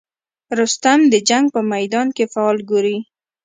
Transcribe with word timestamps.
رستم 0.59 0.99
د 1.13 1.15
جنګ 1.29 1.45
په 1.55 1.61
میدان 1.71 2.07
کې 2.15 2.25
فال 2.33 2.57
ګوري. 2.69 2.97